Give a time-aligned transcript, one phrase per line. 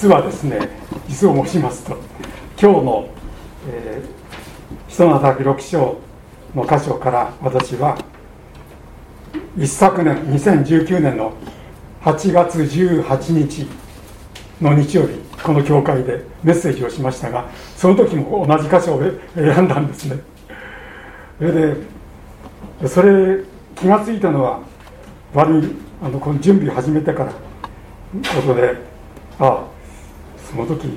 [0.00, 0.60] 実はですね
[1.08, 1.96] 実を申しますと
[2.56, 3.08] 今日の、
[3.68, 5.98] えー、人の働き6章
[6.54, 7.98] の箇所から私は
[9.56, 11.32] 一昨年2019年の
[12.02, 13.66] 8月18日
[14.60, 19.02] の日曜日この教会でメッセージをしましたがその時も同じ箇所を
[19.34, 20.20] 選んだんですね。
[21.38, 21.74] それ
[22.80, 23.42] でそれ
[23.74, 24.60] 気が付いたのは
[25.34, 28.76] 割にあのこの準備を始めてからことで
[29.40, 29.77] ああ
[30.50, 30.88] その時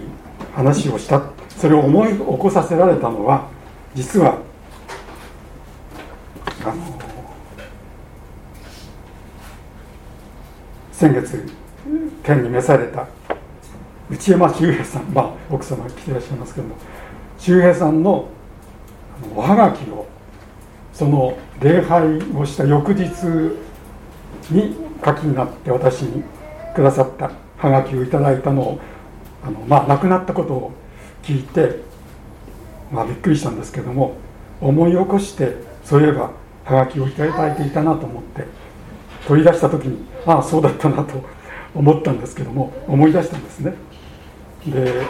[0.56, 3.50] 話をしたそれを思い起こさせられたのは
[3.94, 4.38] 実は
[6.64, 7.02] あの
[10.92, 11.46] 先月
[12.24, 13.08] 天に召された
[14.10, 16.76] 内山周平さん、まあ、奥様来てらっしゃいますけども
[17.38, 18.30] 周平さんの
[19.36, 20.08] おはがきを
[20.94, 23.10] その礼拝をした翌日
[24.52, 26.24] に書きになって私に
[26.76, 28.80] くださったはがきをいただいたのを
[29.44, 30.72] あの、まあ、亡くなったことを
[31.24, 31.80] 聞いて、
[32.92, 34.16] まあ、びっくりしたんですけども
[34.60, 36.32] 思い起こしてそういえば
[36.66, 38.46] はがきをいただいていたなと思って
[39.28, 41.24] 取り出した時にああそうだったなと
[41.74, 43.74] 思ったんですけども思い出したんですね。
[44.68, 45.02] で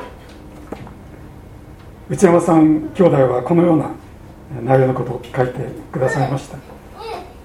[2.09, 3.89] 内山さん兄弟はこのような
[4.63, 5.59] 内容のことを書いて
[5.91, 6.57] くださいました。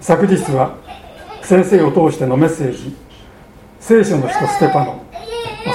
[0.00, 0.76] 昨日は
[1.42, 2.94] 先生を通してのメッセージ
[3.80, 5.00] 「聖書の人ステパノ」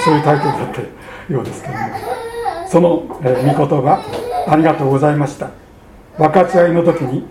[0.04, 1.01] そういうタイトルだった
[1.32, 1.80] ようですけども。
[2.68, 4.02] その、え、御言葉
[4.46, 5.50] ありがとうございました。
[6.18, 7.26] 分かち合いの時に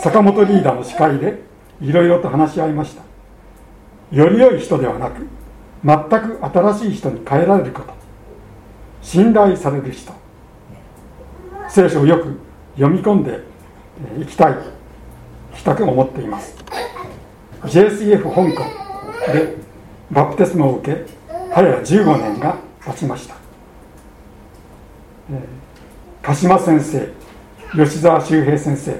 [0.00, 1.42] 坂本リーダーの司会で
[1.80, 3.02] いろいろと話し合いました。
[4.16, 5.26] より良い人ではなく
[5.84, 5.98] 全
[6.38, 7.92] く新しい人に変えられること。
[9.02, 10.12] 信頼される人。
[11.68, 12.38] 聖書をよく
[12.76, 13.40] 読み込んで
[14.20, 14.52] いきたい。
[14.52, 16.56] 聞きたく思っています。
[17.64, 19.56] JCF 香港で
[20.10, 21.06] バプテスマを受け
[21.54, 23.36] 早15年が経ちました、
[26.22, 27.08] 鹿島先生
[27.72, 28.94] 吉沢修平先生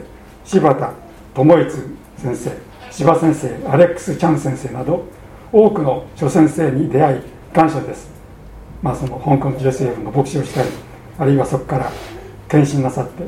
[0.44, 0.92] 柴田
[1.34, 1.70] 智一
[2.16, 2.50] 先生
[2.90, 5.04] 柴先生アレックス・チャン先生など
[5.50, 7.20] 多くの諸先生に出会い
[7.52, 8.10] 感謝です。
[8.82, 10.68] まあその香港 JCF の牧師をしたり
[11.18, 11.92] あるいはそこから
[12.48, 13.24] 献身なさって、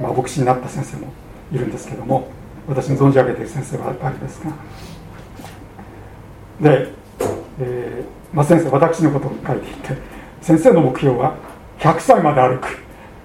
[0.00, 1.12] まあ、牧師になった先生も
[1.52, 2.28] いるんですけども
[2.68, 4.50] 私の存じ上げている先生はあるですが。
[6.60, 6.92] で、
[7.60, 9.96] えーまあ、先生私のことを書いていて
[10.40, 11.36] 先生の目標は
[11.84, 12.78] 100歳まで歩く。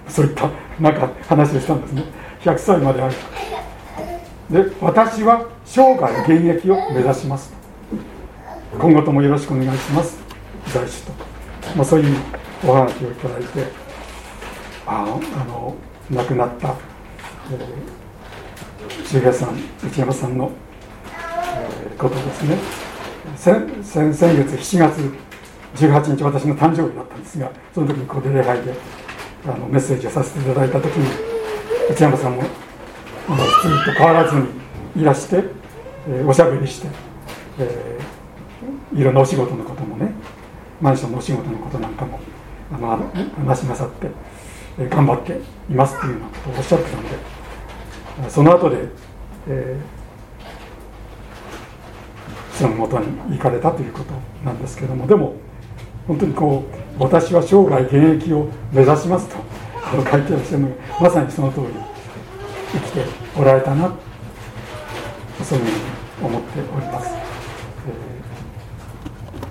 [0.09, 0.49] そういった
[0.81, 2.03] なんか話をしたんですね。
[2.41, 3.13] 100歳まで歩く。
[4.53, 7.53] で私は生涯現役を目指します。
[8.77, 10.17] 今後ともよろしくお願いします。
[10.73, 11.13] 在主と、
[11.75, 12.17] まあ、そういう
[12.65, 13.67] お話をいただいて
[14.85, 15.75] ああの
[16.11, 16.75] 亡くなった、
[17.51, 20.51] えー、周平さん内山さんの、
[21.55, 22.57] えー、ことですね。
[23.37, 25.28] 先先月7月
[25.75, 28.73] 18日私の誕生日だったんですがその時にここで礼拝で
[29.45, 31.07] あのメッセージをさせていただいた時に
[31.91, 32.43] 内山さんも
[33.27, 34.47] あの普通と変わらずに
[35.01, 35.43] いらして、
[36.07, 36.87] えー、おしゃべりして、
[37.59, 40.11] えー、いろんなお仕事のこともね
[40.81, 42.19] マンションのお仕事のことなんかも
[42.71, 43.11] あの
[43.45, 44.07] 話しなさって、
[44.79, 48.77] えー、頑張っていますっていうようなことをおっしゃってたのでその後で、
[49.47, 49.99] えー
[52.59, 54.13] そのもとに行かれたということ
[54.43, 55.33] なんですけどもでも
[56.07, 56.63] 本当にこ
[56.99, 59.37] う私は生涯現役を目指しますと
[60.11, 61.67] 書いてらっしゃるのがまさにその通り
[62.71, 63.05] 生きて
[63.37, 63.93] おられたな
[65.43, 67.19] そういうふうに思っております、え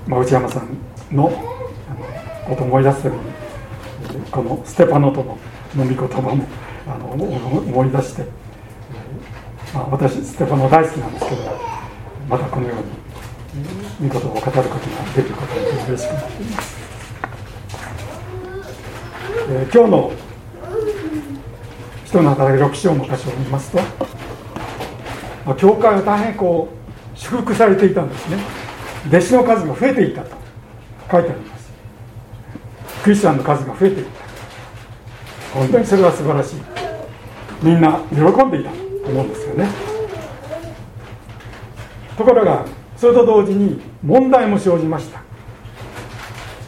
[0.07, 1.29] ーまあ、内山さんの
[2.47, 3.23] こと思い出すために
[4.31, 5.39] このステパノとの
[5.77, 6.45] 飲み言葉も
[6.87, 8.25] あの思い出して、
[9.75, 11.43] まあ、私ステパノ大好きなんですけど
[12.29, 12.98] またこのように
[14.01, 14.71] 御言葉を語ることが
[15.15, 16.77] できることに嬉しくなっています、
[19.51, 20.13] えー、今日の
[22.05, 23.79] 人の働き6章の箇所を見ますと、
[25.45, 26.79] まあ、教会は大変こう
[27.19, 28.39] 祝福されていたんですね。
[29.09, 30.31] 弟子の数が増えていたと
[31.11, 31.71] 書いてあります。
[33.03, 34.11] クリスチャンの数が増えていた。
[35.55, 36.57] 本当にそれは素晴らしい。
[37.63, 38.77] みんな喜んでいたと
[39.11, 39.69] 思うんですよね。
[42.17, 42.65] ところが
[42.99, 45.23] それと同時に問題も生じました。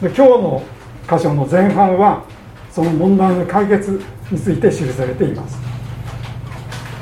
[0.01, 0.63] 今日の
[1.03, 2.23] 箇所の前半は
[2.71, 4.01] その問題の解決
[4.31, 5.59] について記されています。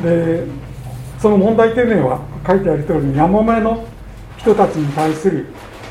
[0.04, 0.46] で
[1.20, 3.86] その問題というのは書いてある通りやもめの
[4.38, 5.46] 人たちに対する、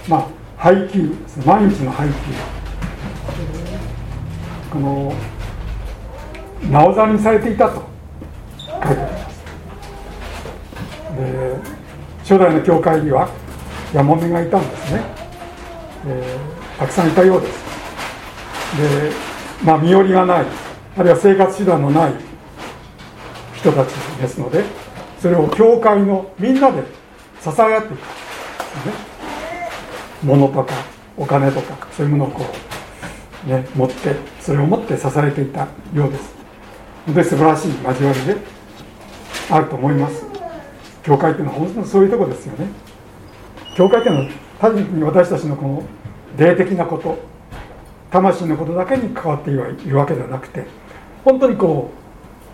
[0.08, 0.26] まあ、
[0.56, 1.14] 配給
[1.46, 2.14] 毎日の配給。
[4.72, 5.12] この
[6.70, 7.82] なおざりにされていたと
[8.66, 9.44] 書いてあります。
[11.16, 11.77] で
[12.28, 13.26] 初代の教会には
[13.94, 15.02] ヤモメがいたんですね、
[16.06, 16.36] え
[16.78, 17.64] たくさんいたようです。
[18.76, 19.12] で
[19.64, 20.46] まあ身寄りがない
[20.98, 22.12] あるいは生活手段のない
[23.56, 23.88] 人たち
[24.20, 24.62] ですので
[25.18, 26.82] それを教会のみんなで
[27.40, 27.98] 支え合っていくね。
[30.22, 30.74] 物とか
[31.16, 32.44] お金とかそういうものをこ
[33.46, 36.34] うね持ってそれを持って支えていたようです。
[37.06, 38.36] で素晴らしい交わりで
[39.48, 40.27] あると思います。
[41.08, 42.66] 教会っていうのは本当にそういうとこですよね。
[43.74, 45.82] 教会っていうのは単に私たちのこの
[46.36, 47.18] 霊的なこと
[48.10, 50.66] 魂のことだけに関わっているわけではなくて
[51.24, 51.90] 本当にこ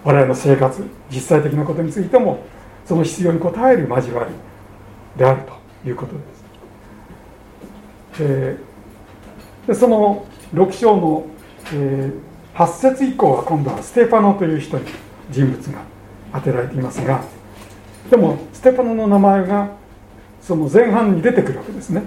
[0.05, 2.45] う我々の生活実際的なことについても
[2.85, 4.31] その必要に応える交わり
[5.19, 5.43] である
[5.83, 6.19] ということで
[8.17, 8.57] す。
[9.67, 11.27] でその6章の、
[11.73, 14.85] えー、8節以降は今度はステパノという人に
[15.33, 15.83] 人物が
[16.35, 17.25] 当てられていますが
[18.11, 19.69] でもステパノの名前が
[20.41, 22.03] その前半に出てくるわけですね。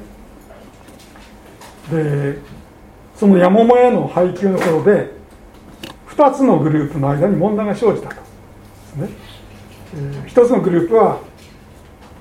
[1.92, 2.38] で
[3.16, 5.12] そのやももへの配給の頃で
[6.10, 8.16] 2つのグループの間に問題が生じたと。
[8.16, 9.10] ですね、
[9.96, 11.20] えー、1つのグループは、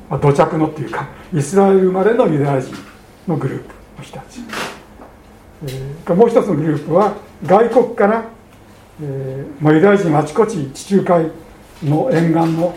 [0.09, 2.75] まあ、土着のっていうかイスラエル生まれのユダヤ人
[3.27, 4.41] のグループの人たち、
[5.65, 7.15] えー、もう一つのグループは
[7.45, 8.25] 外国から、
[9.03, 11.31] えーまあ、ユダヤ人あちこち地中海
[11.83, 12.75] の沿岸の、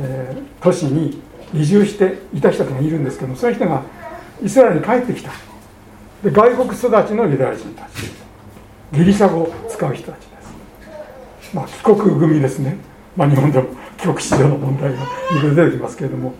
[0.00, 1.22] えー、都市に
[1.54, 3.82] 移住していた人がいるんですけどそういう人が
[4.42, 5.30] イスラエルに帰ってきた。
[6.22, 8.10] で外国育ちのユダヤ人たち。
[8.92, 10.26] ギリシャ語を使う人たちで
[11.42, 11.54] す。
[11.54, 12.76] まあ帰国組ですね、
[13.16, 13.68] まあ、日本でも
[13.98, 16.34] 帰国子女の問題がいろいろ出てきますけれども。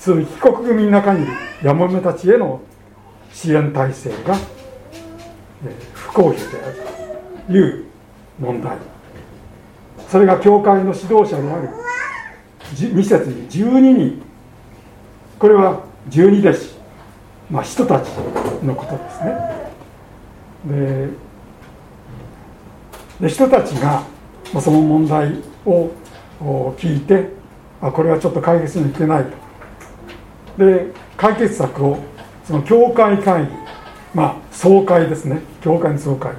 [0.00, 2.62] そういう帰国組の中にいるヤモメたちへの
[3.34, 4.34] 支援体制が、
[5.66, 6.76] え不公平である
[7.46, 7.84] という
[8.38, 8.78] 問題。
[10.08, 11.68] それが教会の指導者である
[12.74, 14.22] 2節に12人。
[15.38, 16.74] これは十二弟子、
[17.50, 18.08] まあ、人たち
[18.62, 19.60] のことですね。
[20.64, 21.08] で
[23.20, 24.02] で人たちが、
[24.60, 25.90] その問題を
[26.78, 27.28] 聞いて
[27.80, 29.24] あこれはちょっと解決にいけない
[30.56, 30.64] と。
[30.64, 31.98] で解決策を
[32.44, 33.50] その教会会議
[34.14, 35.40] まあ総会ですね。
[35.62, 36.32] 教会の総会。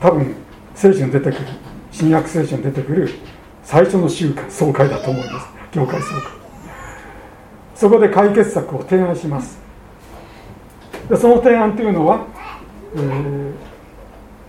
[0.00, 0.34] 多分
[0.74, 1.46] 聖書に出てくる
[1.90, 3.08] 新約聖書に出てくる
[3.64, 5.46] 最初の集会総会だと思います。
[5.72, 6.22] 教会総会。
[7.74, 9.58] そこで解決策を提案します。
[11.08, 12.26] でその提案というのは、
[12.94, 13.52] えー、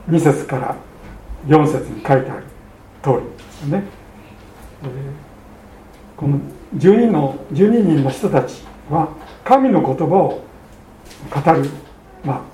[0.10, 0.75] 2節から
[1.48, 2.44] 4節に書いてある
[3.01, 3.83] 通りですね、
[4.83, 4.89] えー、
[6.16, 6.39] この
[6.75, 9.09] 12の12人の人たちは
[9.44, 10.44] 神の言葉を
[11.30, 11.69] 語る
[12.24, 12.45] ま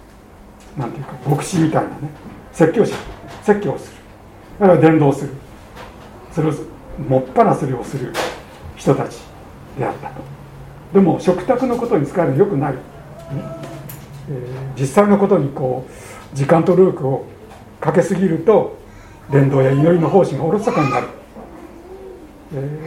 [0.78, 2.10] あなんていうか牧師みたいなね
[2.52, 2.96] 説教者
[3.44, 3.98] 説教をする。
[4.62, 5.34] あるいは伝道する。
[6.34, 6.54] それを
[7.08, 8.14] もっぱらそれをする
[8.76, 9.20] 人たち
[9.78, 10.40] であったと。
[10.94, 12.74] でも食卓のことに使えるのよくない、
[14.30, 17.26] えー、実際のことにこう時間と労力を
[17.80, 18.78] かけすぎると
[19.32, 21.08] 伝道や祈りの方針がおろそかになる、
[22.56, 22.80] え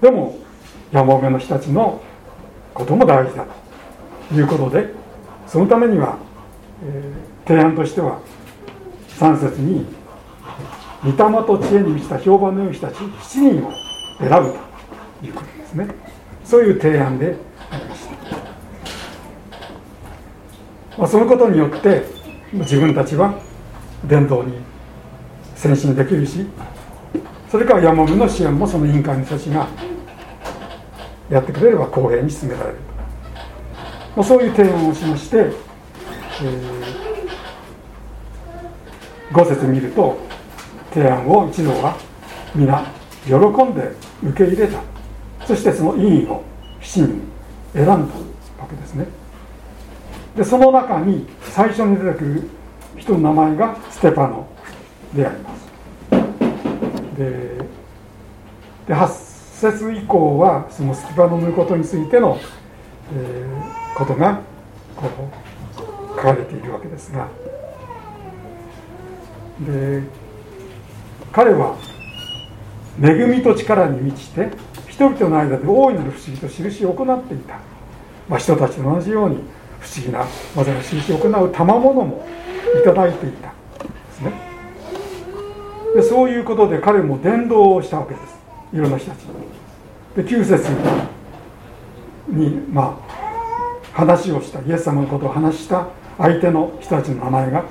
[0.00, 0.38] ー、でも
[0.92, 2.02] やもめの人たちの
[2.74, 3.46] ことも大事だ
[4.28, 4.92] ということで
[5.46, 6.18] そのためには、
[6.84, 8.20] えー、提案としては
[9.18, 9.86] 3節に
[11.02, 13.72] 御霊と知恵に満ちた評判の良い人たち7人を
[14.18, 14.52] 選ぶ
[15.20, 15.88] ということですね。
[16.44, 17.36] そういう提案で
[17.70, 18.36] ありました、
[20.98, 22.04] まあ、そのことによって
[22.52, 23.34] 自分たちは
[24.04, 24.54] 伝道に
[25.54, 26.26] 先進できる。
[26.26, 26.46] し
[27.50, 29.66] それからヤモメの支援もその委員会の人たちが
[31.30, 32.76] やってくれれば公平に進められる、
[34.16, 40.29] まあ、そういう提案をしまして、えー、5節見ると
[40.92, 41.96] 提案を一同は
[42.54, 42.84] 皆
[43.24, 43.92] 喜んで
[44.22, 44.80] 受け入れた。
[45.46, 46.42] そしてその委員を
[46.80, 47.22] 7人
[47.72, 48.06] 選んだわ
[48.68, 49.06] けですね。
[50.36, 52.50] でその中に最初に出てくる
[52.96, 54.46] 人の名前がステパノ
[55.14, 55.70] であります。
[57.16, 57.58] で
[58.86, 62.38] で8節以降はそのステパノのことについての、
[63.14, 64.40] えー、ことが
[64.96, 65.06] こ
[65.76, 67.28] う書かれているわけですが。
[69.60, 70.02] で
[71.32, 71.76] 彼は
[73.02, 74.50] 恵みと力に満ちて
[74.88, 77.58] 人々の間で大いなる不思議と印を行っていた、
[78.28, 79.36] まあ、人たちと同じように
[79.80, 82.26] 不思議な技の印を行う賜物も
[82.80, 83.48] いただいていた。
[83.48, 83.54] で
[84.12, 84.32] すね。
[85.94, 88.40] でそういうことで彼も伝道をしたわけです。
[88.74, 89.20] いろんな人たち
[90.16, 90.70] で9節
[92.28, 93.10] にまあ
[93.92, 97.64] 話をしたイエス様のことを話した相手の人たちの名前が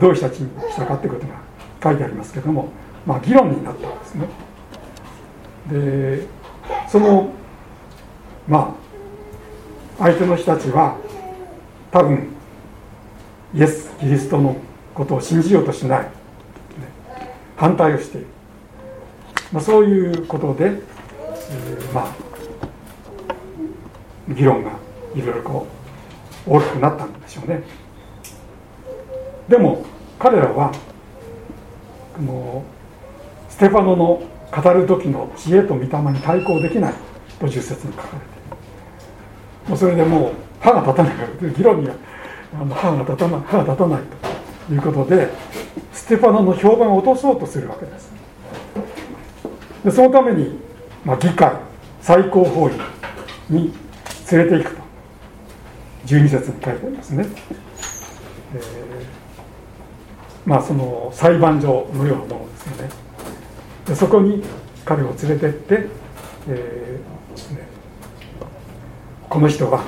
[0.00, 1.49] どういう人たちにしたかってことが
[1.82, 2.68] 書いてありますけども
[3.06, 4.26] まあ議論になったんですね。
[5.70, 6.26] で
[6.88, 7.30] その
[8.48, 8.76] ま
[9.98, 10.96] あ相手の人たちは
[11.90, 12.28] 多分
[13.54, 14.56] イエス・キリストの
[14.94, 16.08] ことを信じようとしない、
[17.56, 18.26] 反対をしている、
[19.52, 22.30] まあ、そういうことで、えー、まあ
[24.28, 24.70] 議論が
[25.14, 25.66] いろいろこ
[26.46, 27.62] う大きくなったんでしょうね。
[29.48, 29.84] でも
[30.18, 30.72] 彼らは
[32.20, 32.64] も
[33.48, 36.94] うステファノの語る時の知恵と御霊に対抗できない
[37.38, 41.14] と10節に書かれてもうそれでもう歯が立たない。
[41.14, 41.94] から議論には
[42.74, 44.02] 歯が立たない歯が立たない
[44.68, 45.28] ということで
[45.92, 48.12] ステファノの評判を落とそうとするわけです。
[49.84, 50.58] でそのために、
[51.04, 51.52] まあ、議会
[52.02, 52.78] 最高法院
[53.48, 53.72] に
[54.30, 54.80] 連れていくと。
[56.06, 57.26] 12節に書いてありますね、
[58.54, 58.89] えー、
[60.46, 62.90] まあその裁判所のようなものですよね。
[63.86, 64.42] でそこに
[64.84, 65.88] 彼を連れてって、
[66.48, 67.68] えーね、
[69.28, 69.82] この人は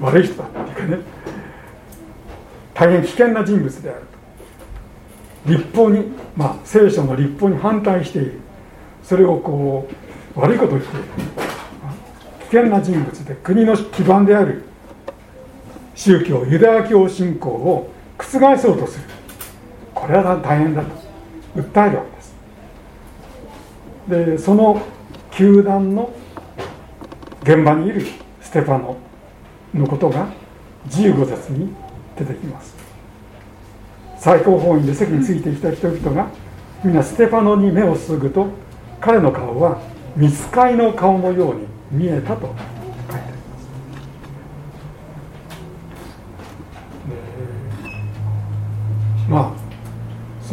[0.00, 1.02] 悪い人だっていうかね
[2.74, 4.06] 大変危険な人物であると。
[5.50, 6.04] 立法に
[6.36, 8.40] まあ聖書の立法に反対している。
[9.02, 9.88] それをこ
[10.36, 11.06] う悪いことを言っている
[12.50, 14.64] 危険な人物で国の基盤である
[15.94, 19.04] 宗教ユダヤ教信仰を覆そうとする。
[20.06, 20.88] これは大変だと
[21.56, 22.36] 訴えるわけです。
[24.36, 24.80] でその
[25.32, 26.14] 球団の
[27.42, 28.06] 現場にいる
[28.40, 28.96] ステファノ
[29.74, 30.28] のことが
[30.90, 31.74] 15節に
[32.16, 32.76] 出てきます。
[34.20, 36.28] 最高法院で席についてきた人々が
[36.84, 38.46] みんなステファノに目を注ぐと
[39.00, 39.80] 彼の顔は
[40.14, 42.60] 見つかいの顔のように見えたと書いて
[43.12, 43.58] ありま
[49.18, 49.66] す、まあ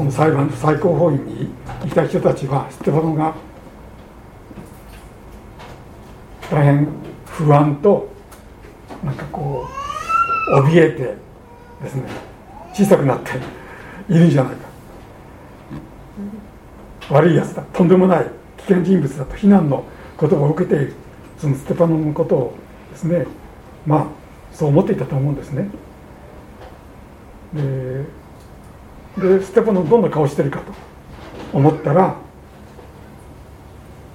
[0.03, 1.43] その裁判の最高法院に
[1.85, 3.33] いた人たちはステファノが
[6.51, 6.87] 大変
[7.25, 8.11] 不安と
[9.01, 9.65] なんかこ
[10.49, 10.97] う怯えて
[11.83, 12.03] ですね
[12.73, 13.31] 小さくなって
[14.09, 14.67] いるんじゃないか
[17.09, 18.25] 悪いやつだとんでもない
[18.57, 19.85] 危険人物だと非難の
[20.19, 20.93] 言葉を受けている
[21.37, 22.57] そのステパノのことを
[22.91, 23.25] ですね
[23.85, 24.07] まあ
[24.51, 25.69] そう思っていたと思うんですね。
[27.53, 28.22] で
[29.17, 30.73] でステパノどんな顔してるかと
[31.53, 32.15] 思ったら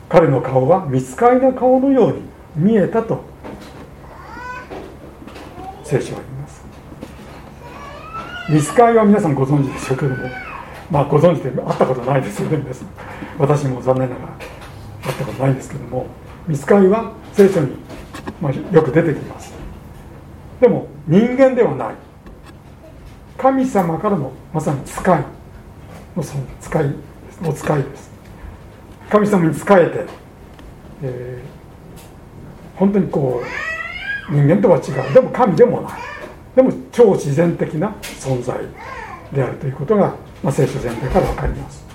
[0.08, 2.22] 彼の顔は見つかりの顔のように
[2.56, 3.22] 見えたと
[5.84, 6.64] 聖書は言います。
[8.50, 10.28] 見つかりは皆さんご存知でしょうけども
[10.90, 12.88] まあご存知で会ったことないですよね皆さん。
[13.38, 14.32] 私も残念ながら
[15.04, 16.06] 会ったことないんですけども
[16.46, 17.76] 見つかりは聖書に、
[18.40, 19.52] まあ、よく出てきます。
[20.60, 22.07] でも人間ではない。
[23.38, 25.24] 神様からのまさに使い
[26.16, 26.94] のその使い
[27.46, 28.10] お使いです。
[29.08, 30.06] 神様に仕えて、
[31.02, 33.40] えー、本当にこ
[34.28, 35.14] う人間とは違う。
[35.14, 35.92] でも神でもない。
[36.56, 38.58] でも超自然的な存在
[39.32, 41.86] であるということが、まあ、聖書全体から分かります。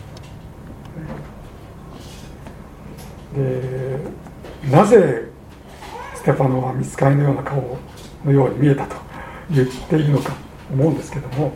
[3.36, 4.00] で
[4.72, 5.28] なぜ
[6.16, 7.78] ステファノは見つかりのような顔
[8.24, 8.96] のように見えたと
[9.52, 10.53] 言っているのか。
[10.72, 11.52] 思うんですけども、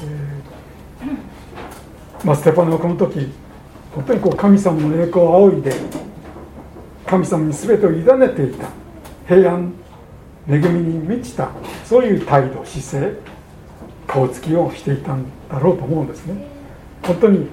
[0.00, 3.32] えー、まあ、ステファノはこの時
[3.94, 5.72] 本当にこう神様の栄光を仰いで
[7.06, 8.68] 神様に全てを委ねていた
[9.28, 9.72] 平安
[10.48, 11.50] 恵みに満ちた
[11.84, 13.14] そういう態度姿勢
[14.06, 16.46] 顔つきをしていたんだろうと思うんですね。
[17.02, 17.46] 本当に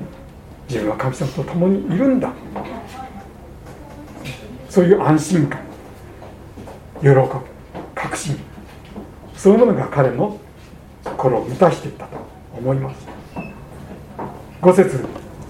[0.68, 2.32] 自分は神様と共にいるんだ。
[4.70, 5.60] そういう安心感
[7.02, 7.16] 喜び
[7.94, 8.38] 確信
[9.42, 10.40] そういうものが彼の
[11.04, 12.16] 心を満たしていったと
[12.56, 13.08] 思います。
[14.62, 15.04] 五節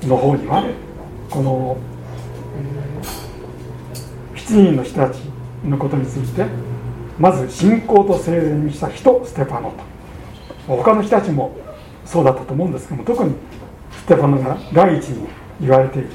[0.04, 0.64] の方には
[1.30, 1.78] この、
[4.34, 5.20] 7人の人たち
[5.66, 6.46] のことについて
[7.20, 9.74] まず信仰と聖霊にした人ステパノ
[10.68, 10.74] と。
[10.74, 11.58] 他の人たちも
[12.06, 13.36] そうだったと思うんですけども特に
[13.92, 15.28] ステパノが第一に
[15.60, 16.08] 言われている。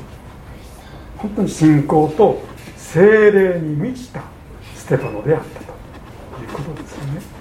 [1.18, 2.40] 本当に信仰と
[2.78, 4.22] 聖霊に満ちた
[4.74, 5.66] ステパノであったと
[6.42, 7.35] いうことですよね、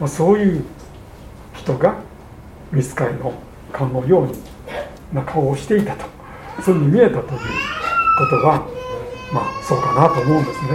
[0.00, 0.64] まあ、そういう
[1.54, 1.96] 人が
[2.72, 3.32] ミスカイの
[3.72, 4.32] 顔のように
[5.12, 6.06] な顔をしていたと
[6.62, 7.34] そういうふうに見えたというこ
[8.30, 8.66] とは
[9.32, 10.68] まあそうかなと思うんですね。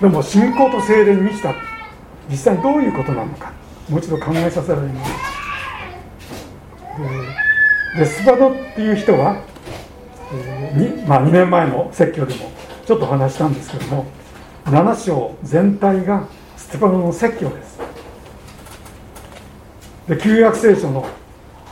[0.00, 1.54] ででも信仰と聖霊に満ちた
[2.30, 3.52] 実際どういうことなのか
[3.88, 5.12] もう一度考えさせられます
[7.98, 9.42] でスバドっていう人は
[10.74, 12.50] にまあ、2年前の説教でも
[12.86, 14.06] ちょっと話したんですけども
[14.64, 16.26] 7章全体が
[16.74, 17.78] ステパノの説教です。
[20.08, 21.06] で旧約聖書の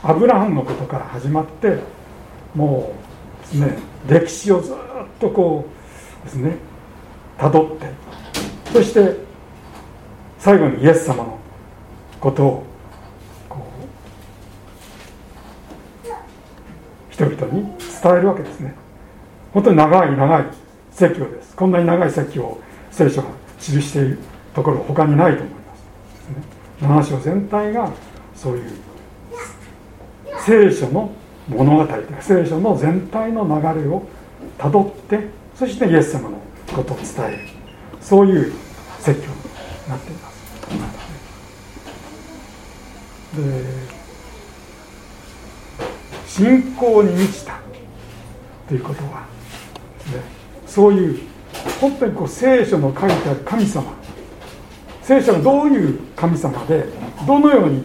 [0.01, 1.79] アブラハムのことから始まって
[2.55, 2.95] も
[3.41, 4.75] うですね歴史をずっ
[5.19, 5.67] とこ
[6.23, 6.55] うですね
[7.37, 7.89] たどって
[8.71, 9.17] そして
[10.39, 11.37] 最後にイエス様の
[12.21, 12.63] ことを
[13.49, 13.67] こ
[16.05, 17.63] う人々に
[18.01, 18.73] 伝えるわけですね。
[19.53, 20.45] 本当に長い長い
[20.91, 21.57] 説教です。
[21.57, 23.27] こんなに長い説教を聖書が
[23.59, 24.32] 記している。
[24.53, 25.53] ところ他にないと思い
[26.81, 27.91] ます、7章全体が
[28.35, 28.71] そういう
[30.45, 31.11] 聖書の
[31.47, 31.87] 物語
[32.21, 34.03] 聖書の全体の流れを
[34.57, 35.19] たどって
[35.55, 36.37] そしてイエス様の
[36.73, 37.39] ことを伝える
[38.01, 38.53] そういう
[38.99, 39.33] 説教に
[39.89, 40.33] なっています
[43.35, 43.93] で
[46.27, 47.59] 信仰に満ちた
[48.67, 49.25] ということは、ね、
[50.65, 51.19] そういう
[51.79, 54.02] 本当にこう聖書の書いてある神様
[55.03, 56.85] 聖書がどういう神様で
[57.27, 57.83] どのように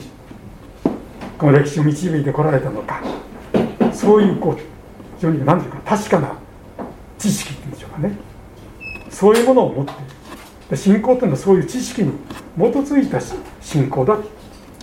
[1.37, 3.03] この歴史を導いてこられたのか。
[3.93, 4.55] そういうこう
[5.17, 6.33] 非常に何ていうか確かな
[7.19, 8.17] 知識っていうんでしょうかね。
[9.11, 10.01] そういうものを持っている
[10.71, 12.13] で信仰というのはそういう知識に
[12.57, 13.19] 基づいた
[13.61, 14.17] 信仰だ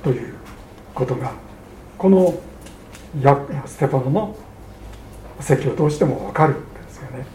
[0.04, 0.34] という
[0.94, 1.32] ことが
[1.98, 2.38] この
[3.66, 4.36] ステパノの
[5.40, 7.26] 説教を通しても分かるんですよね。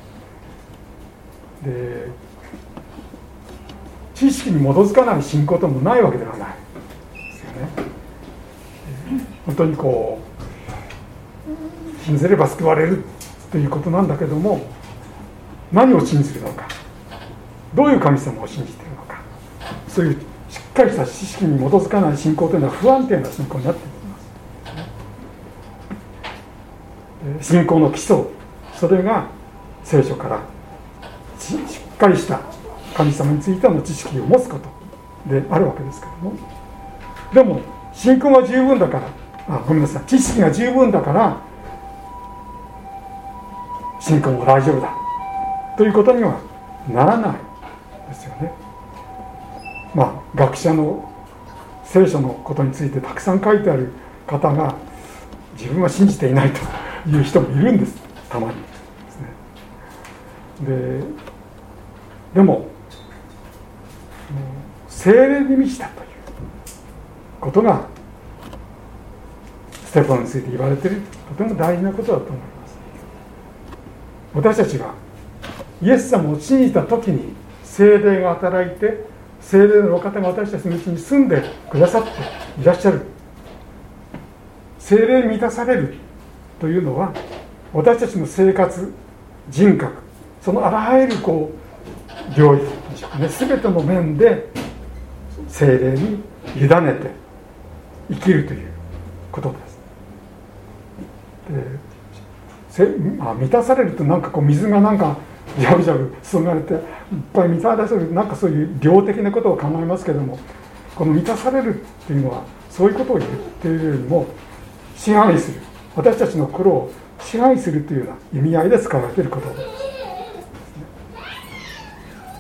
[1.64, 2.08] で
[4.20, 6.48] 知識に基づかない信仰ともないわけではない。
[7.14, 7.70] ですよね。
[9.46, 10.18] 本当にこ
[11.48, 13.02] う信ずれば救われる
[13.50, 14.60] ということなんだけども
[15.72, 16.68] 何を信じるのか。
[17.74, 19.22] どういう神様を信じているのか。
[19.88, 23.86] そういうしっかりした知識に基づかない信仰というのは不安定な信仰になってい
[27.32, 27.48] ます。
[27.54, 28.24] 信仰の基礎。
[28.74, 29.28] それが
[29.82, 30.42] 聖書から
[31.38, 32.59] しっかりした
[32.94, 34.68] 神様についての知識を持つこと
[35.32, 36.32] であるわけですけども。
[37.32, 37.60] でも
[37.92, 40.04] 信仰が十分だからあごめんなさい。
[40.06, 41.36] 知識が十分だから
[44.00, 44.94] 信仰も大丈夫だ。
[45.76, 46.40] ということには
[46.92, 47.36] ならない
[48.08, 48.52] ですよね。
[49.94, 51.08] まあ学者の
[51.84, 53.92] 聖書のことについてたくさん書いてある
[54.26, 54.74] 方が
[55.58, 56.60] 自分は信じていないと
[57.08, 57.96] いう人もいるんです。
[58.28, 58.60] たまにで
[59.10, 59.26] すね。
[60.66, 61.04] で
[62.34, 62.66] でも
[65.00, 66.08] 精霊に満ちたという
[67.40, 67.86] ことが
[69.86, 72.78] ステパノについて言われているとても大事なことだと思います。
[74.34, 74.92] 私たちが
[75.80, 77.32] イエス様を信じた時に
[77.64, 79.06] 精霊が働いて
[79.40, 82.10] 精霊のお方が私たちのうちに住んでくださって
[82.60, 83.00] いらっしゃる
[84.78, 85.94] 精霊に満たされる
[86.60, 87.14] というのは
[87.72, 88.92] 私たちの生活
[89.48, 89.94] 人格
[90.42, 94.49] そのあらゆるこう領域でしょうかね全ての面で
[95.50, 96.22] 精霊に
[96.56, 97.10] 委ねて
[98.10, 98.68] 生きるという
[99.30, 99.80] ことです。
[102.78, 102.86] で
[103.18, 105.16] まあ、満たされるとなんかこう水がなんか
[105.58, 106.80] ジャブジャブ注がれていっ
[107.34, 110.04] ぱい満たされるなんかそういう量的なことを考えます。
[110.04, 110.38] けども
[110.94, 114.26] この満たされるっていうのはそういうことを言っているよりも
[114.96, 115.52] 支配す。
[115.52, 115.60] る
[115.96, 117.70] 私たちの心を支配す。
[117.70, 119.54] るというような意味合いで使われていることで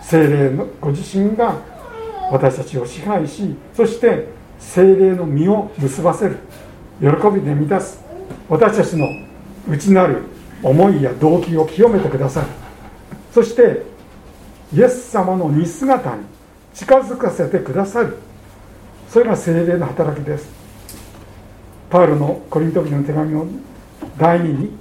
[0.02, 0.10] す。
[0.10, 1.56] 精霊のご自身が
[2.30, 6.38] 私たちを支配しそして精霊の実を結ばせる。
[7.00, 8.00] 喜びで満たす。
[8.48, 9.06] 私たちの
[9.68, 10.22] 内なる
[10.62, 12.46] 思いや動機を清めてくださる。
[13.32, 13.82] そして
[14.74, 16.24] イエス様の似姿に
[16.74, 18.16] 近づかせてくださる。
[19.08, 20.48] それが精霊の働きです。
[21.90, 23.46] パウロのコリント人の手紙の
[24.16, 24.72] 第2にで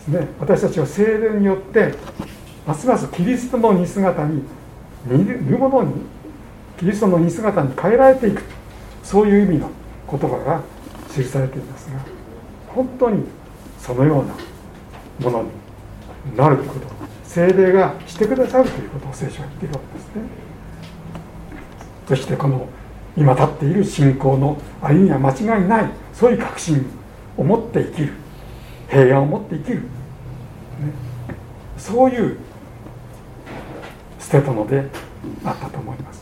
[0.00, 1.94] すね私たちは精霊によって
[2.66, 4.42] ますますキリストの似姿に
[5.06, 5.92] 似るものに
[6.80, 8.42] キリストの似姿に変えられていく。
[9.10, 9.68] そういう意味の
[10.08, 10.62] 言葉が
[11.12, 11.98] 記されていますが
[12.68, 13.24] 本当に
[13.78, 16.86] そのようなものになるということ
[17.24, 20.22] 精霊がしてくださるということを聖書は言っているわけですね。
[22.08, 22.68] そしてこの
[23.16, 26.86] 今立っている信仰の歩みは間違いないそういう確信
[27.36, 28.12] を持って生きる
[28.88, 29.86] 平安を持って生きる、ね、
[31.76, 32.38] そういう
[34.20, 34.84] ステパノで
[35.44, 36.19] あったと思います。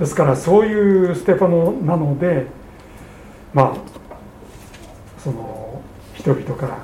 [0.00, 2.46] ですからそういうステパノなので
[3.52, 3.76] まあ
[5.22, 5.82] その
[6.14, 6.78] 人々から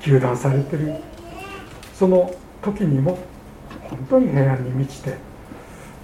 [0.00, 0.94] 糾弾されてる
[1.92, 3.18] その時にも
[3.82, 5.16] 本当に平安に満ちて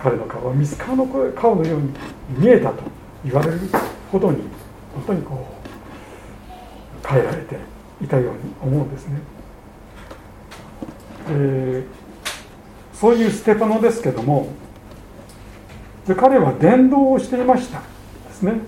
[0.01, 1.92] 彼の顔は水川の顔のように
[2.31, 2.83] 見えたと
[3.25, 3.61] 言われる
[4.11, 4.42] ほどに
[4.94, 5.46] 本当にこ
[7.05, 7.57] う変えられて
[8.03, 9.20] いたように思うんですね。
[11.29, 12.06] えー
[13.01, 14.49] そういうステパノですけども
[16.07, 17.85] で彼は伝道をしていましたで
[18.33, 18.61] すね。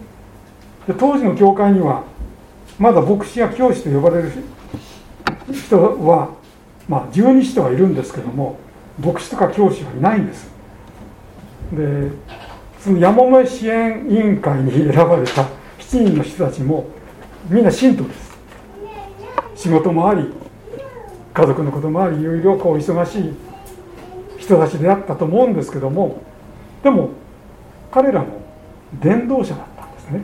[0.87, 2.03] で当時の教会には
[2.79, 4.33] まだ牧師や教師と呼ばれる
[5.53, 6.31] 人は
[6.89, 8.59] まあ十二使徒はいるんですけども
[8.99, 10.51] 牧師とか教師はいないんです。
[11.73, 12.11] で
[12.81, 15.43] そのやもめ支援委員会に選ばれた
[15.79, 16.87] 7人の人たちも
[17.49, 18.39] みんな信徒です。
[19.55, 20.33] 仕事もあり
[21.35, 23.48] 家族のこともありいろいろこう忙しい
[24.49, 26.23] 人たちであったと思うんですけども
[26.83, 27.11] でも
[27.93, 28.41] 彼らも
[28.99, 30.23] 伝道者だったんですね。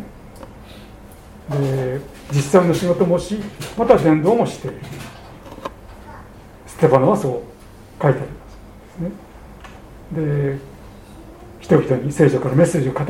[1.51, 2.01] で
[2.33, 3.39] 実際の仕事もし
[3.77, 4.77] また伝道もしている
[6.67, 8.37] ステパノはそう書いてありま
[8.95, 8.99] す。
[8.99, 9.11] ね
[10.13, 10.59] で
[11.61, 13.07] 人々に聖書からメッセージを語る。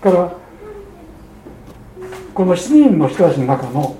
[0.00, 0.32] から
[2.32, 3.96] この7人の人たちの中の、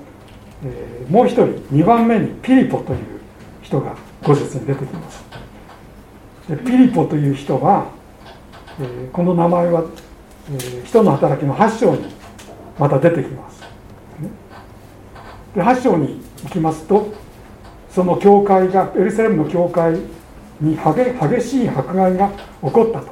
[0.64, 2.98] えー、もう一人2番目にピリポという
[3.62, 3.96] 人が
[4.28, 5.24] 5節に出てきます。
[6.48, 7.86] でピリポという人は、
[8.80, 9.84] えー、この名前は、
[10.50, 12.12] えー、人の働きの8章に
[12.78, 13.62] また出てきます、
[15.54, 17.12] で8章に行きますと
[17.90, 19.94] その教会がエルサレムの教会
[20.60, 22.30] に激しい迫害が
[22.62, 23.08] 起こったと。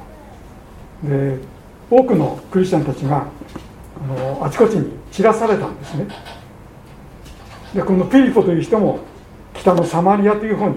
[1.03, 1.37] で
[1.89, 3.27] 多くのクリスチャンたちが
[4.01, 6.07] あのあちこちに散らされたんですね。
[7.73, 8.99] でこのピリポという人も
[9.53, 10.75] 北のサマリアという方に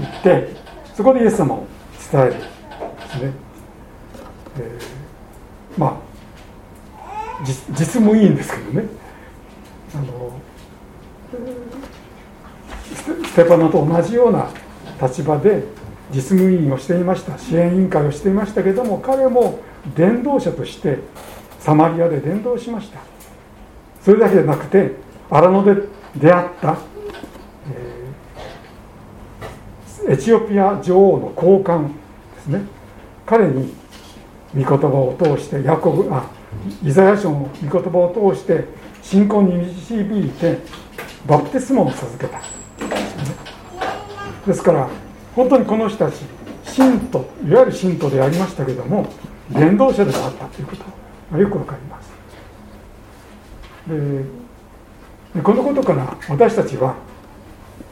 [0.00, 0.48] 行って
[0.94, 1.66] そこでイエス様を
[2.10, 3.32] 伝えるですね、
[4.58, 6.12] えー、まあ
[7.44, 8.86] 実務いいんですけどね。
[9.94, 10.32] あの
[12.94, 14.50] ステパノと同じような
[15.00, 15.64] 立場で
[16.14, 17.38] 実務委員をしていました。
[17.38, 19.60] 支援委員会をしていましたけども彼も
[19.96, 20.98] 伝道者として
[21.58, 23.00] サマリアで伝道しました。
[24.02, 24.92] それだけでなくて
[25.30, 25.82] 荒野で
[26.16, 26.76] 出会った、
[27.72, 32.60] えー、エチオピア女王の高官ですね。
[33.24, 33.72] 彼に
[34.54, 36.28] 御言葉を通してヤコブあ
[36.84, 38.66] イザヤ書の御言葉を通して
[39.00, 40.58] 信仰に導いて
[41.26, 42.42] バプテスマを授けた。
[44.46, 44.90] ですから
[45.34, 46.16] 本当にこの人たち
[46.64, 49.08] 信徒いわゆる信徒でありましたけども
[49.48, 50.84] 伝道者であったということ
[51.32, 52.12] がよくわかります。
[55.34, 56.96] でこのことから私たちは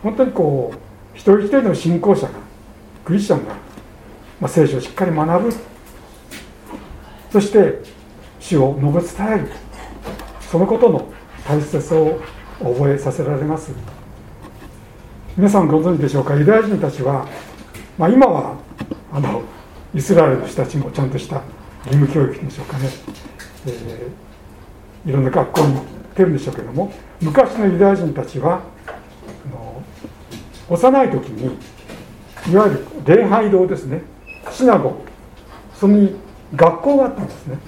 [0.02, 2.30] 本当にこう一人一人の信仰者が
[3.04, 3.54] クリスチャンが、
[4.40, 5.52] まあ、聖書をしっかり学ぶ。
[7.30, 7.80] そして
[8.38, 9.48] 主を述べ伝える。
[10.40, 11.12] そのことの
[11.46, 12.20] 大切さを
[12.58, 13.72] 覚えさせられます。
[15.36, 16.34] 皆さんご存知でしょうか？
[16.36, 17.26] ユダヤ人たちは、
[17.96, 18.56] まあ、今は
[19.12, 19.42] あの
[19.94, 21.42] イスラエルの人たちもちゃんとした
[21.86, 22.88] 義務教育でしょうかね、
[23.66, 28.62] えー、いろんな学校に行ってるんでしょうけども昔のユダヤ人たちは
[30.70, 31.56] 幼い時に
[32.50, 34.02] いわゆる礼拝堂ですね。
[34.50, 34.94] シナゴ。
[35.74, 36.14] そこに
[36.54, 37.58] 学校があったんですね。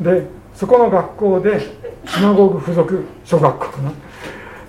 [0.00, 1.60] でそこの学校で
[2.04, 3.92] シナゴグ附属小学校かな。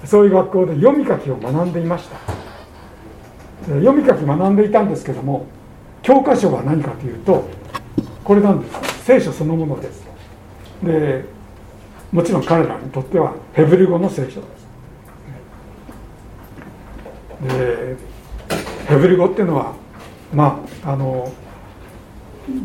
[0.05, 2.17] そういう学校で読み書きを学んでいました。
[3.67, 5.45] 読み書き学んでいたんですけども
[6.01, 7.49] 教科書は何かというと
[8.23, 9.05] これなんです。
[9.05, 10.05] 聖書そのものです。
[10.83, 11.25] で
[12.11, 14.62] もちろん彼らにとってはヘブル語の聖書です。
[17.49, 19.73] ヘブル語っていうのは
[20.33, 21.31] まああの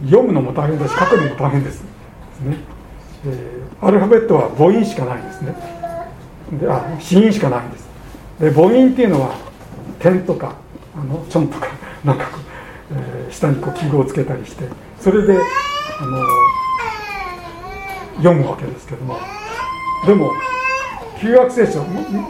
[0.05, 1.83] 読むのも大変だし書くのも大変です。
[1.83, 2.57] ね。
[3.81, 5.55] アルファベットは母音しかないんですね。
[6.61, 7.89] であ死因しかないんです。
[8.41, 9.35] で母音っていうのは
[9.99, 10.57] 点とか
[10.97, 11.69] あのちょんとか
[12.05, 12.39] なんかこ
[12.91, 14.65] う、えー、下にこう記号をつけたりして
[15.01, 16.25] それであの
[18.17, 19.19] 読むわけですけども。
[20.07, 20.33] でも
[21.21, 21.83] 旧約聖書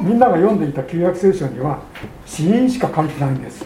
[0.03, 1.81] みんなが読んでいた旧約聖書には
[2.25, 3.65] 死因しか書いてないんです。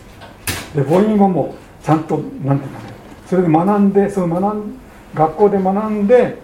[0.75, 2.93] で母音はもちゃんとなんていうかね
[3.27, 4.75] それで学んでその学ん
[5.15, 6.39] 学校で学んで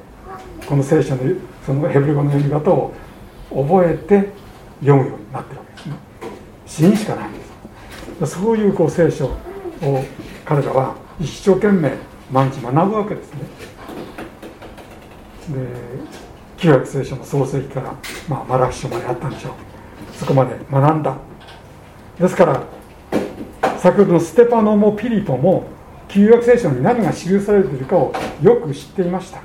[0.66, 1.22] この聖書の
[1.64, 2.92] そのヘブル語の読み方を
[3.50, 4.30] 覚えて
[4.80, 5.96] 読むようになってるわけですね。
[6.66, 8.34] 死因しかないんです。
[8.34, 9.34] そういうこう聖書を
[10.44, 11.92] 彼らは一生懸命
[12.30, 13.40] 毎日学ぶわけですね。
[15.48, 16.27] で
[16.58, 17.94] 旧約聖書の創世記から、
[18.28, 19.52] まあ、マラキ書まであったんでしょう。
[20.14, 21.16] そこまで学んだ。
[22.18, 22.62] ですから
[23.78, 25.68] 先ほどのステパノもピリポも
[26.08, 29.40] 旧約聖書に何が記されているかをよく知っていました。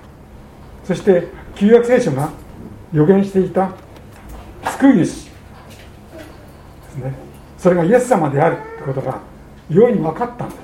[0.84, 2.32] そして旧約聖書が
[2.91, 3.71] 予言していた
[4.80, 5.28] 救い主です
[6.97, 7.13] ね。
[7.60, 9.19] それがイエス様であるということが
[9.69, 10.56] 容易に分かったんで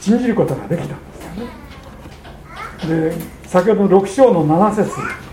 [0.00, 0.02] す。
[0.10, 3.10] 信じることができたんですよね。
[3.10, 5.27] で先ほどの6章の7節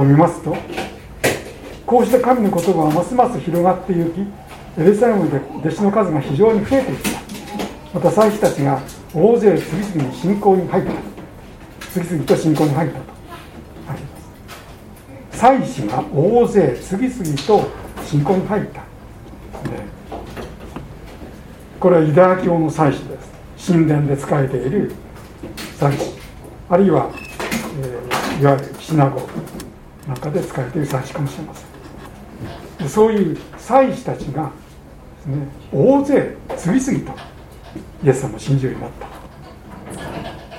[0.00, 0.56] を見ますと
[1.86, 4.26] こうした神の言葉はますます広がっていき
[4.78, 7.10] エルサレムで弟子の数が非常に増えていった。
[7.92, 8.80] また祭司たちが
[9.12, 10.92] 大勢次々に信仰に入った。
[11.90, 13.04] 次々と信仰に入ったと。
[13.88, 14.08] ありま
[15.32, 17.68] す祭司が大勢次々と
[18.04, 18.82] 信仰に入った、
[21.80, 23.20] これはユダヤ教の祭司で
[23.56, 23.72] す。
[23.72, 24.92] 神殿で仕えている
[25.78, 26.12] 祭司。
[26.68, 27.10] あるいは、
[27.82, 29.22] えー、いわゆるシナゴ。
[30.08, 34.50] なんかで使えている祭司かもしれませんそういう祭司たちが
[35.16, 37.18] ですね大勢次々と
[38.02, 39.08] イエス様を信じるようになった。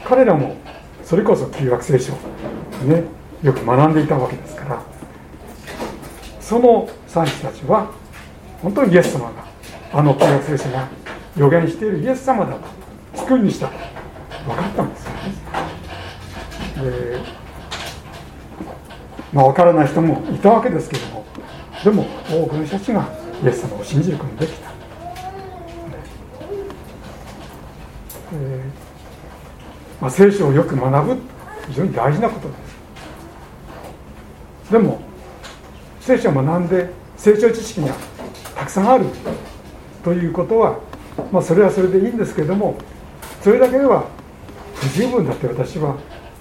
[0.10, 0.56] 彼らも
[1.04, 3.04] それこそ旧約聖書ね
[3.44, 4.84] よく学んでいたわけですから
[6.42, 7.92] その祭司たちは
[8.62, 9.46] 本当にイエス様が
[9.94, 10.88] あの旧約聖書が
[11.38, 12.68] 予言しているイエス様だと
[13.18, 15.20] 救いにした分かったんですよね
[16.82, 17.20] で
[19.34, 21.26] まあ分からない人もいたわけですけれども
[21.84, 23.08] でも多くの人たちが
[23.44, 24.72] イエス様を信じることができた、
[28.34, 31.18] えー、まあ、聖書をよく学ぶ
[31.70, 32.54] 非常に大事なことで
[34.68, 34.72] す。
[34.72, 35.00] でも
[36.02, 37.94] 聖書を学んで成長知識が
[38.56, 39.06] たくさんある
[40.04, 40.80] ということは、
[41.32, 42.78] まあ、それはそれでいいんですけれども
[43.42, 44.06] それだけでは
[44.76, 45.98] 不十分だって私は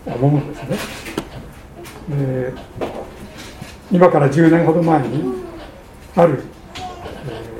[0.06, 1.07] 思うんですね。
[2.08, 2.52] で
[3.90, 5.24] 今から10年ほど前に
[6.16, 6.42] ある、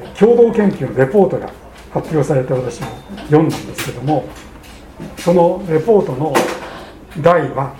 [0.03, 1.51] えー、共同研究のレポートが
[1.91, 2.87] 発表されて私も
[3.27, 4.25] 読んだんですけども
[5.19, 6.35] そのレポートの
[7.21, 7.75] 題は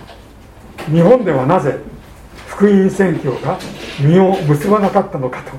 [0.87, 1.79] 日本ではなぜ
[2.47, 3.57] 福音宣教が
[4.01, 5.51] 実を結ばなかったのかと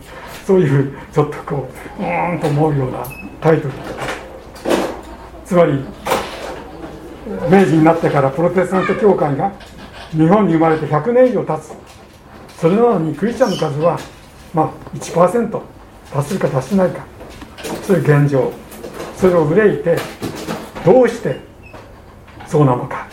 [0.46, 1.68] そういうちょっとこ
[1.99, 3.05] ううーんと思うような
[3.40, 3.75] タイトル
[5.44, 5.85] つまり
[7.51, 9.53] 明治になってからプロテスタント教会が
[10.11, 11.73] 日本に生まれて100年以上経つ。
[12.59, 13.99] それなのにクリスチャンの数は
[14.53, 15.61] まあ1%
[16.12, 17.05] 達するか達しないか。
[17.83, 18.53] そういう現状。
[19.16, 19.96] それを憂いて
[20.85, 21.40] どうして
[22.46, 23.11] そうなのか。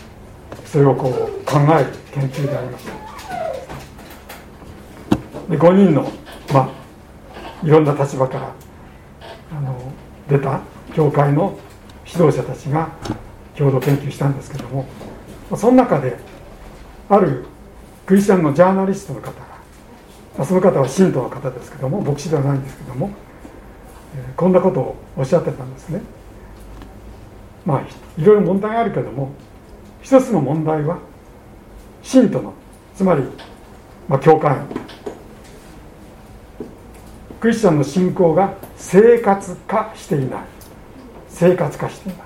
[0.68, 1.12] それをこう
[1.46, 2.92] 考える研究でありました
[5.50, 6.12] で5人の
[6.54, 6.70] まあ
[7.66, 8.54] いろんな立場から
[9.52, 9.92] あの
[10.30, 10.60] 出た
[10.94, 11.58] 教会の
[12.06, 12.90] 指導者たちが
[13.58, 14.86] 共同研究したんですけども
[15.56, 16.18] その中で
[17.10, 17.46] ある
[18.06, 19.32] クリスチャンのジャーナリストの方
[20.38, 23.12] がその方は信徒の方ですけども牧師ではないんですけども
[24.36, 26.02] こんなことをおっしゃってたんですね。
[27.66, 27.82] まあ
[28.22, 29.32] いろいろ問題あるけども
[30.02, 31.00] 一つの問題は
[32.02, 32.54] 信徒の
[32.96, 33.24] つまり、
[34.08, 34.58] まあ、教会。
[37.40, 40.40] クリスチャンの信仰が生活化していない。
[41.30, 42.24] 生活化していな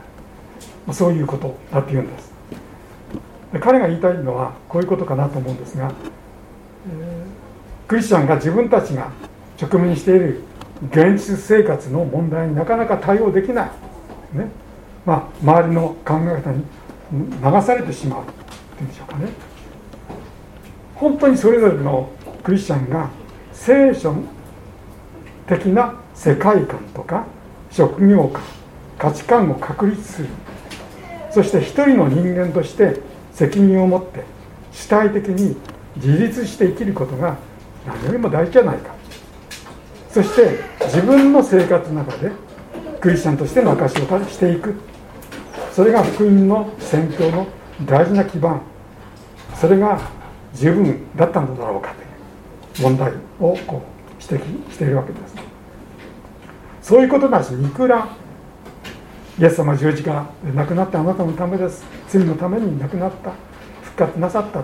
[0.91, 0.93] い。
[0.93, 2.30] そういうことだって言うんです。
[3.59, 9.11] 彼が言いたいのはこういうことかなと思うんですが、えー、クリスチャンが自分たちが
[9.61, 10.41] 直面している
[10.89, 14.47] 現実生活の問題になかなか対応できない、ね。
[15.05, 16.63] まあ、周りの考え方に
[17.11, 19.27] 流されてしまうっていうんでしょうかね。
[20.95, 22.09] 本当にそれぞれの
[22.43, 23.09] クリスチャンが
[23.51, 24.15] 聖書
[25.47, 27.25] 的な世界観とか
[27.69, 28.41] 職業観
[28.97, 30.27] 価値観を確立する。
[31.31, 32.99] そして一人の人間として
[33.33, 34.23] 責任を持って
[34.71, 35.55] 主体的に
[35.95, 37.37] 自立して生きることが
[37.85, 38.93] 何よりも大事じゃないか。
[40.09, 42.31] そして自分の生活の中で
[42.99, 44.75] クリスチャンとしての証しをしていく。
[45.71, 47.47] それが福音の宣教の
[47.85, 48.61] 大事な基盤。
[49.55, 49.99] それが
[50.55, 51.93] 十分だったのだろうか
[52.73, 55.35] という問題をこう指摘しているわけです
[56.81, 58.07] そういうことなしにいくら
[59.41, 61.83] イエス様十字架で亡くなったあなたのためです。
[62.07, 63.31] 罪のために亡くなった。
[63.81, 64.63] 復活なさった。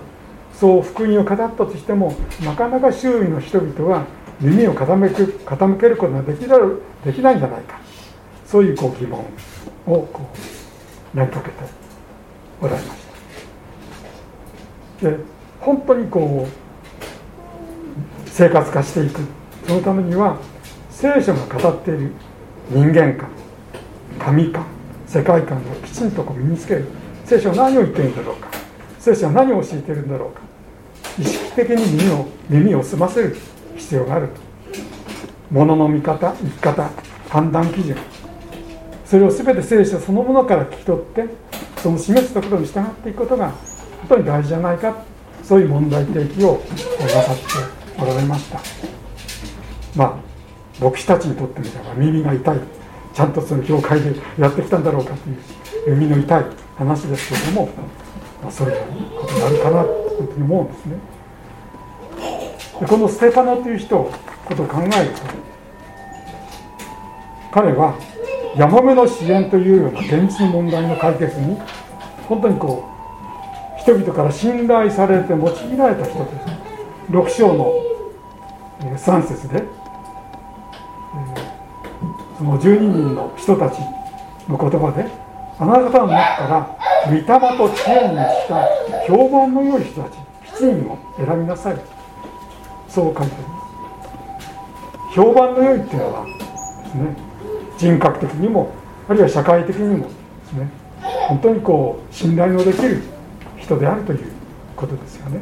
[0.54, 4.06] そう福音を語ったとしてもなかなか周囲の人々は
[4.40, 6.48] 耳を傾け傾けることができで
[7.12, 7.80] きないんじゃないか。
[8.46, 9.20] そういうこう疑問
[9.88, 10.30] をこ
[11.12, 11.56] う投げかけて
[12.62, 13.02] おられまし
[15.02, 15.10] た。
[15.10, 15.18] で
[15.60, 19.22] 本当にこう生活化していく。
[19.66, 20.38] そのためには
[20.92, 22.12] 聖書が語っている
[22.70, 23.47] 人間観。
[24.17, 24.65] 神観
[25.08, 26.86] 世界観をきちんとこう身につける。
[27.25, 28.49] 聖書は何を言ってるんだろうか。
[28.99, 30.41] 聖書は何を教えてるんだろうか。
[31.19, 33.36] 意識的に耳を耳を澄ませる
[33.75, 34.34] 必要があると。
[35.51, 36.89] 物の見方生き方
[37.30, 37.97] 判断基準。
[39.06, 41.25] それを全て聖書そのものから聞き取って
[41.77, 43.51] その示すところに従っていくことが
[43.99, 45.03] 本当に大事じゃないか。
[45.43, 46.62] そういう問題提起を
[46.99, 48.60] なさっておられました。
[49.95, 52.58] まあ牧師たちにとってみれば耳が痛い。
[53.17, 55.27] ちゃんとその教会でやってきたんだろうかと
[55.89, 56.45] いう耳の痛い
[56.77, 57.69] 話ですけれども、
[58.43, 58.75] まあ、そういう
[59.19, 60.97] ことになるかなというふうに思うんですね。
[62.80, 64.12] でこのステパノという人
[64.45, 65.21] ことを考えると
[67.51, 67.97] 彼は
[68.56, 71.58] ヤモメの支援というような現実の問題の解決に
[72.30, 72.88] 本当にこ
[73.80, 75.41] う人々から信頼されて用い
[75.75, 76.47] られた人です。
[77.10, 77.73] 6章の
[78.95, 79.63] 3節で
[82.38, 83.80] その12人の人たち
[84.47, 85.06] の言葉で
[85.60, 88.67] あなた方の中から御霊と知恵に満ちた
[89.08, 90.13] 評判の良い人たち
[90.62, 91.78] 7人を選びなさい。
[92.88, 94.39] そう書いてありま
[95.12, 95.15] す。
[95.15, 96.32] 評判の良いっていうのはで
[96.89, 97.15] すね
[97.78, 98.71] 人格的にも
[99.10, 100.12] あるいは社会的にもで
[100.45, 100.69] すね
[101.28, 103.02] 本当にこう信頼のできる
[103.58, 104.32] 人であるという
[104.76, 105.41] ことですよね。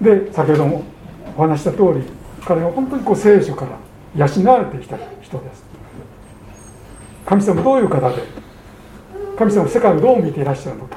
[0.00, 0.82] で先ほども
[1.36, 2.02] お話した通り
[2.44, 3.78] 彼は本当にこう聖書から
[4.14, 5.64] 養われてきた人です。
[7.24, 8.22] 神様どういう方で
[9.36, 10.96] 神様世界をどう見ていらっしゃるのか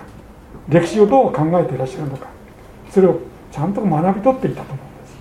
[0.67, 2.27] 歴史をどう考えていらっしゃるのか
[2.89, 3.19] それを
[3.51, 5.17] ちゃんと学び取っていたと思うんです。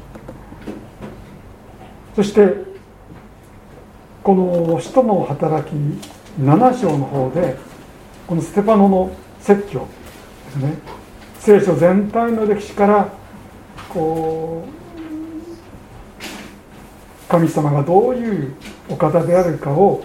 [2.17, 2.67] そして
[4.23, 5.75] この使徒の働き
[6.41, 7.57] 7章の方で
[8.27, 9.11] このステパノの
[9.41, 9.87] 説教
[10.47, 10.75] ですね。
[11.39, 13.09] 聖書全体の歴史から
[13.89, 14.76] こう
[17.29, 18.55] 神様がどういう
[18.89, 20.05] お方であるかを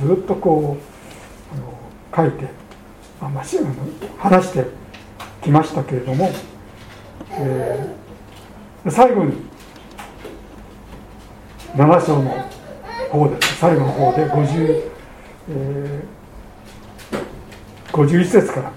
[0.00, 1.54] ずっとこう
[2.16, 2.48] あの書いて、
[3.20, 3.30] まあ、
[4.18, 4.64] 話して
[5.42, 6.30] きましたけれども、
[7.30, 9.34] えー、最後に
[11.74, 12.30] 7章の
[13.10, 14.90] 方で最後の方で50、
[15.50, 18.72] えー、51節から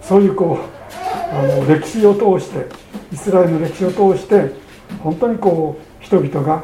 [0.00, 2.66] そういうこうあの歴史を通して
[3.12, 4.54] イスラエルの歴史を通して
[5.02, 6.62] 本当にこう人々が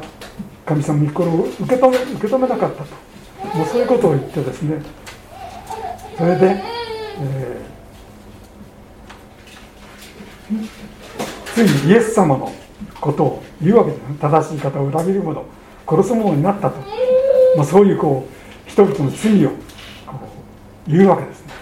[0.63, 3.57] 神様の御心を受け止め受け止めなかったと。
[3.57, 4.79] もうそういうことを言ってですね。
[6.15, 6.61] それで、
[7.19, 10.67] えー、
[11.55, 12.53] ついにイエス様の
[13.01, 14.03] ことを言うわけです。
[14.19, 15.43] 正しい方を裏切る者
[15.87, 16.77] 殺す者になったと、
[17.57, 18.27] まあ、そういうこ
[18.67, 19.51] う人々の罪を
[20.87, 21.53] 言うわけですね。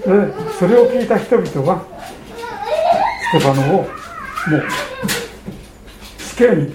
[0.00, 1.82] でそれを聞いた人々は
[3.32, 5.21] ステパノをもう
[6.32, 6.74] 死刑に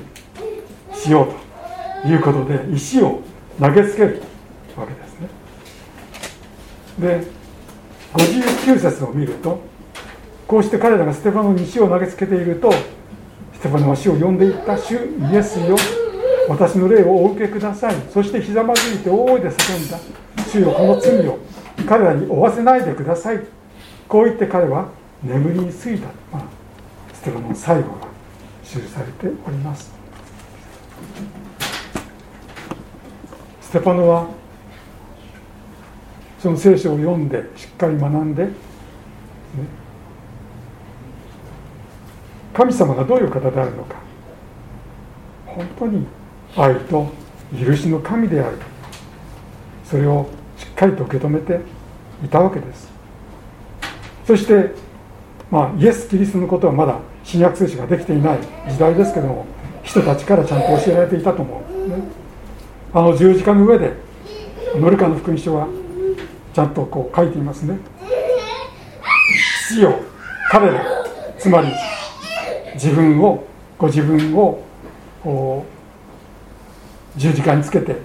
[0.94, 3.22] しようということで石を
[3.60, 4.22] 投げつける
[4.78, 5.28] わけですね。
[7.00, 7.24] で
[8.14, 9.60] 59節を見ると
[10.48, 12.72] こうして彼らがステファノに石を投げつけていると
[13.54, 14.78] ステファノは死を呼んでいった。
[14.78, 15.76] 主イエスよ。
[16.48, 17.96] 私の霊をお受けください。
[18.14, 20.00] そしてひざまずいて大声で叫んだ。
[20.52, 21.40] 主よこの罪を
[21.88, 23.40] 彼らに負わせないでください。
[24.08, 24.90] こう言って彼は
[25.24, 26.44] 眠りについた、まあ、
[27.12, 28.07] ステファノの最後が
[28.68, 29.92] 記されております。
[33.62, 34.28] ステパノは
[36.40, 38.52] その聖書を読んでしっかり学んで、ね、
[42.54, 43.96] 神様がどういう方であるのか。
[45.46, 46.06] 本当に
[46.56, 47.12] 愛と
[47.58, 48.58] 許しの神である。
[49.86, 51.62] それをしっかりと受け止めて
[52.24, 52.92] いたわけです。
[54.26, 54.72] そして
[55.50, 59.46] まあイエス・キリストのことはまだ新約聖書ができていない時代ですけども
[59.84, 61.96] 人たちからちゃんと教えられていたと思う、ね、
[62.94, 63.92] あの十字架の上で
[64.78, 65.68] ノルカの福音書は
[66.54, 67.78] ちゃんとこう書いていますね。
[69.68, 70.00] 父よ
[70.50, 70.82] 彼ら
[71.38, 71.68] つまり
[72.76, 73.46] 自分を
[73.78, 74.64] ご自分を
[77.18, 77.98] 十字架につけて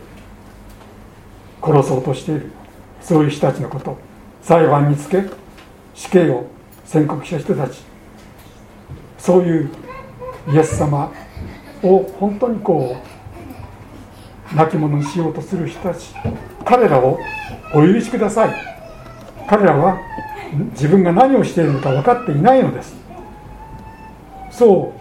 [1.63, 2.51] 殺そうとしている。
[3.01, 3.97] そういう人たちのこと。
[4.43, 5.23] 裁判につけ
[5.95, 6.47] 死刑を
[6.85, 7.92] 宣告した人たち。
[9.23, 9.71] そういう
[10.53, 11.13] イエス様
[11.81, 12.97] を本当にこ
[14.53, 16.13] う亡き者にしようとする人たち
[16.65, 17.21] 彼らを
[17.73, 18.55] お許しください。
[19.49, 19.97] 彼らは
[20.73, 22.97] 自分が何をしているのか分かっていないのです。
[24.51, 24.93] そ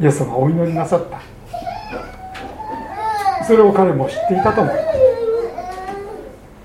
[0.00, 1.20] うイエス様はお祈りなさった。
[3.44, 4.86] それを彼も知っていたと思います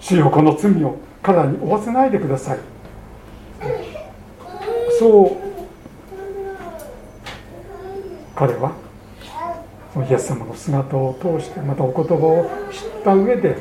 [0.01, 2.59] 主よこの罪を彼らに負わせないでください。
[4.99, 5.52] そう
[8.35, 8.71] 彼は
[10.09, 13.57] イエス様の姿を通してまたお言葉を知った上で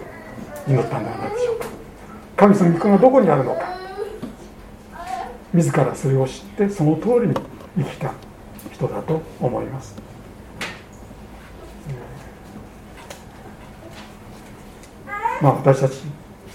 [0.66, 1.66] 祈ったんではないでしょうか。
[2.36, 3.82] 神様の御子がどこにあるのか。
[5.52, 7.34] 自らそれを知ってその通りに
[7.76, 8.14] 生きた
[8.72, 9.94] 人だと思います。
[15.42, 16.00] まあ私たち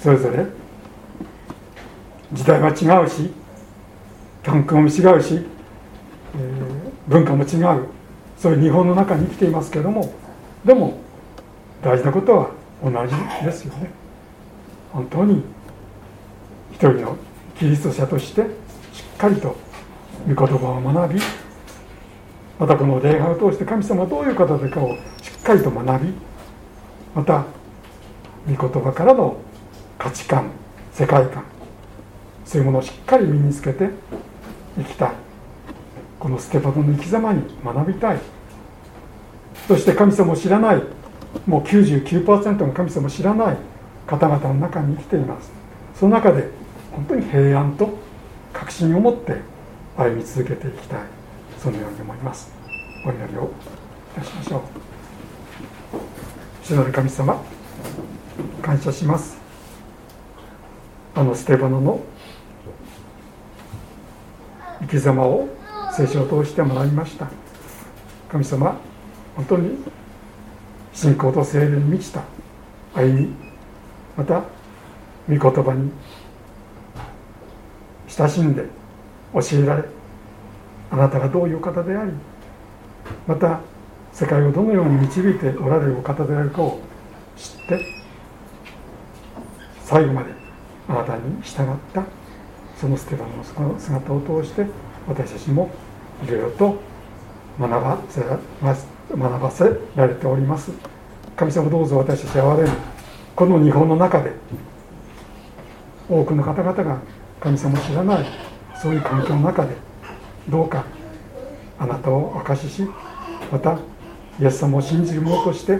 [0.01, 0.45] それぞれ
[2.33, 3.31] 時代は違うし
[4.43, 5.45] 環境も違うし、
[6.35, 7.96] えー、文化も違う。
[8.37, 10.13] そういう日本の中に生きていますけれども
[10.63, 10.97] でも
[11.81, 12.49] 大事なことは
[12.83, 13.89] 同じですよね。
[14.91, 15.43] 本当に
[16.71, 17.17] 一人の
[17.57, 18.41] キリスト者として
[18.93, 19.55] しっかりと
[20.27, 21.21] 御言葉を学び
[22.59, 26.13] またこの礼拝を通して神様はどういう方でかをしっかりと学び
[27.15, 27.45] また
[28.47, 29.37] 御言葉からの
[29.97, 30.51] 価値観
[30.93, 31.43] 世界観
[32.45, 33.89] そういうものをしっかり身につけて
[34.77, 35.07] 生きた。
[35.07, 35.26] い
[36.19, 38.19] このステパノの生き様に学びたい。
[39.67, 40.81] そして神様を知らない。
[41.45, 43.57] もう99%の神様を知らない。
[44.07, 45.51] 方々の中に生きています。
[45.95, 46.49] その中で
[46.93, 47.89] 本当に平安と
[48.53, 49.35] 確信を持って
[49.97, 50.99] 歩み続けていきたい。
[51.59, 52.51] そのように思います。
[53.05, 54.61] お祈りをいたしましょう。
[56.63, 57.41] 主なる神様
[58.61, 59.37] 感謝します。
[61.15, 61.99] あのステバノの
[64.81, 65.49] 生き様を
[65.97, 67.27] 聖書を通して学びました。
[68.29, 68.79] 神様
[69.35, 69.79] 本当に
[70.93, 72.21] 信仰と聖霊に満ちた。
[72.93, 73.33] 歩み
[74.15, 74.43] また
[75.27, 75.91] 御言葉に
[78.07, 78.65] 親しんで
[79.33, 79.85] 教えられ
[80.91, 82.11] あなたがどういう方であり
[83.25, 83.59] また
[84.13, 86.79] 世界をどのように導いておられるお方であるかを
[87.35, 87.85] 知って
[89.83, 90.31] 最後まで
[90.89, 92.03] あなたに従った
[92.79, 94.65] そのステファノの姿を通して
[95.07, 95.69] 私たちも
[96.23, 96.79] いろいろと
[97.59, 99.65] 学ばせ学ばせ
[99.95, 100.71] られております。
[101.35, 102.69] 神様どうぞ私たち憐れむ
[103.35, 104.31] この日本の中で
[106.09, 106.99] 多くの方々が
[107.39, 108.25] 神様を知らない。
[108.81, 109.75] そういう環境の中で
[110.49, 110.85] どうか
[111.79, 112.87] あなたを証しし
[113.51, 113.79] また
[114.39, 115.77] イエス様を信じる者として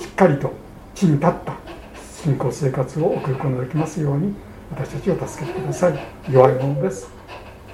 [0.00, 0.52] しっかりと
[0.94, 1.54] 地に立った
[2.22, 4.34] 信仰生活を送ることができますように
[4.70, 5.98] 私たちを助けてください。
[6.30, 7.08] 弱いものです。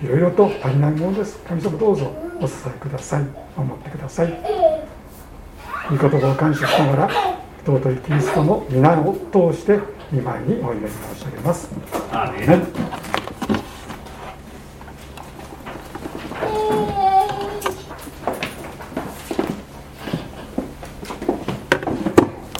[0.03, 1.39] いろいろと足りないものです。
[1.47, 3.25] 神様どうぞお支えください。
[3.57, 4.33] 守ってください。
[5.91, 7.11] 御言葉を感謝しながら
[7.67, 9.79] 尊いキリストの皆を通して
[10.11, 11.71] 見舞いにお祈り申し上げます。